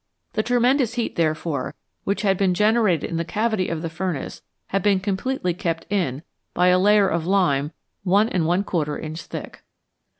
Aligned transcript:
The 0.33 0.41
tremendous 0.41 0.95
heat, 0.95 1.15
therefore, 1.15 1.75
which 2.05 2.23
had 2.23 2.35
been 2.35 2.55
generated 2.55 3.07
in 3.07 3.17
the 3.17 3.23
cavity 3.23 3.69
of 3.69 3.83
the 3.83 3.87
furnace 3.91 4.41
had 4.69 4.81
been 4.81 4.99
completely 4.99 5.53
kept 5.53 5.85
in 5.91 6.23
by 6.55 6.69
a 6.69 6.79
layer 6.79 7.07
of 7.07 7.27
lime 7.27 7.71
1J 8.03 9.03
inch 9.03 9.21
thick. 9.21 9.61